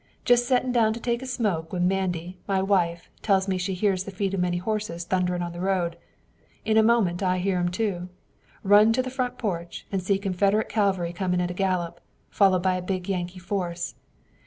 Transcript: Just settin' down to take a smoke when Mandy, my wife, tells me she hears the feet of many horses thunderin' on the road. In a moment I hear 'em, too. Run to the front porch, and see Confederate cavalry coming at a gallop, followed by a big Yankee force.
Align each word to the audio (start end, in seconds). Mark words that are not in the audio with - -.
Just 0.25 0.47
settin' 0.47 0.71
down 0.71 0.93
to 0.93 0.99
take 0.99 1.21
a 1.21 1.27
smoke 1.27 1.71
when 1.71 1.87
Mandy, 1.87 2.39
my 2.47 2.59
wife, 2.59 3.07
tells 3.21 3.47
me 3.47 3.59
she 3.59 3.75
hears 3.75 4.03
the 4.03 4.09
feet 4.09 4.33
of 4.33 4.39
many 4.39 4.57
horses 4.57 5.03
thunderin' 5.05 5.43
on 5.43 5.51
the 5.51 5.59
road. 5.59 5.95
In 6.65 6.75
a 6.75 6.81
moment 6.81 7.21
I 7.21 7.37
hear 7.37 7.59
'em, 7.59 7.69
too. 7.69 8.09
Run 8.63 8.93
to 8.93 9.03
the 9.03 9.11
front 9.11 9.37
porch, 9.37 9.85
and 9.91 10.01
see 10.01 10.17
Confederate 10.17 10.69
cavalry 10.69 11.13
coming 11.13 11.39
at 11.39 11.51
a 11.51 11.53
gallop, 11.53 12.01
followed 12.31 12.63
by 12.63 12.77
a 12.77 12.81
big 12.81 13.07
Yankee 13.09 13.37
force. 13.37 13.93